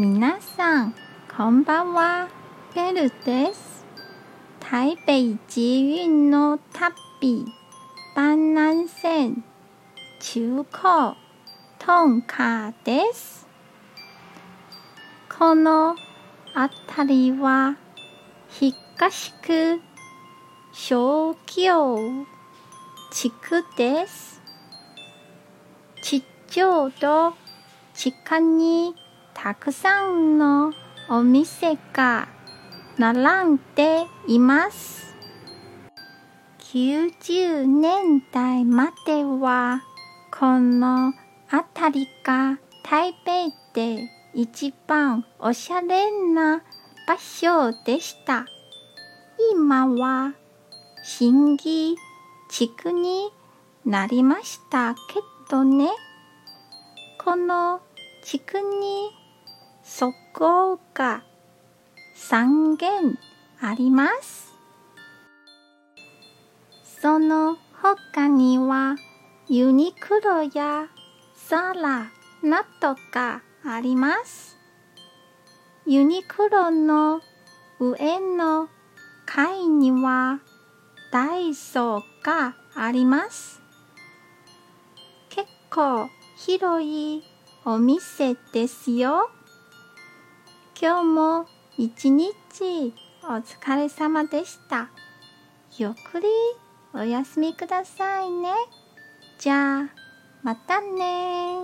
[0.00, 0.94] 皆さん、
[1.36, 2.28] こんばんは。
[2.72, 3.84] ベルです。
[4.60, 7.44] 台北捷運の旅、
[8.14, 9.42] 万南線、
[10.20, 11.16] 中高、
[11.80, 13.48] トンカです。
[15.36, 15.96] この
[16.54, 17.76] 辺りは、
[18.48, 19.80] 東区、
[20.72, 21.98] 小京、
[23.10, 24.40] 地区です。
[26.04, 26.22] 地
[26.52, 27.34] 上と
[27.94, 28.94] 地下に
[29.40, 30.72] たくさんの
[31.08, 32.26] お店が
[32.98, 35.14] 並んでいます。
[36.72, 39.80] 90年代までは
[40.36, 41.12] この
[41.48, 46.64] 辺りが台北で一番おしゃれな
[47.06, 48.44] 場所でした。
[49.52, 50.34] 今は
[51.04, 51.94] 新規
[52.50, 53.30] 地区に
[53.84, 55.90] なりましたけどね。
[57.24, 57.80] この
[58.24, 59.17] 地区に
[59.90, 61.24] そこが
[62.14, 63.18] 3軒
[63.58, 64.52] あります。
[67.00, 68.96] その他には
[69.48, 70.88] ユニクロや
[71.48, 72.10] ザラ
[72.42, 74.58] などがあります。
[75.86, 77.22] ユニクロの
[77.80, 78.68] 上の
[79.24, 80.40] 階には
[81.10, 83.62] ダイソーがあります。
[85.30, 87.22] 結構広い
[87.64, 89.30] お店ですよ。
[90.80, 94.88] 今日も一日お疲れ様でした。
[95.76, 96.28] ゆっくり
[96.94, 98.50] お休みくださいね。
[99.40, 99.88] じゃあ、
[100.44, 101.56] またね